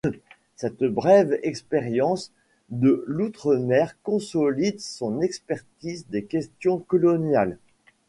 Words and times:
Cette 0.55 0.83
brève 0.83 1.37
expérience 1.43 2.31
de 2.69 3.03
l’outre-Mer 3.05 3.95
consolide 4.01 4.79
son 4.79 5.21
expertise 5.21 6.07
des 6.07 6.25
questions 6.25 6.79
coloniales. 6.79 7.59